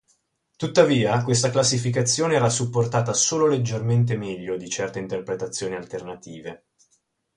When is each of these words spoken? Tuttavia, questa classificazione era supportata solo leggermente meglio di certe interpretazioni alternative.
Tuttavia, 0.57 1.23
questa 1.23 1.51
classificazione 1.51 2.33
era 2.33 2.49
supportata 2.49 3.13
solo 3.13 3.45
leggermente 3.45 4.17
meglio 4.17 4.57
di 4.57 4.67
certe 4.67 4.97
interpretazioni 4.97 5.75
alternative. 5.75 6.63